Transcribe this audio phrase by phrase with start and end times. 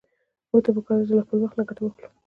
[0.49, 2.07] موږ ته په کار ده چې له خپل وخت نه ګټه واخلو.